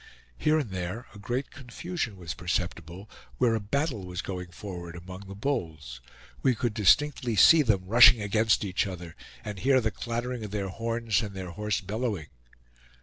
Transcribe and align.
Here 0.35 0.57
and 0.57 0.71
there 0.71 1.05
a 1.13 1.19
great 1.19 1.51
confusion 1.51 2.17
was 2.17 2.33
perceptible, 2.33 3.07
where 3.37 3.53
a 3.53 3.59
battle 3.59 4.03
was 4.03 4.23
going 4.23 4.47
forward 4.47 4.95
among 4.95 5.27
the 5.27 5.35
bulls. 5.35 6.01
We 6.41 6.55
could 6.55 6.73
distinctly 6.73 7.35
see 7.35 7.61
them 7.61 7.85
rushing 7.85 8.19
against 8.19 8.65
each 8.65 8.87
other, 8.87 9.15
and 9.45 9.59
hear 9.59 9.79
the 9.79 9.91
clattering 9.91 10.43
of 10.43 10.49
their 10.49 10.69
horns 10.69 11.21
and 11.21 11.35
their 11.35 11.51
hoarse 11.51 11.81
bellowing. 11.81 12.29